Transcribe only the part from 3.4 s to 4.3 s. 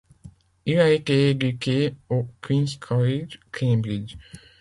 Cambridge.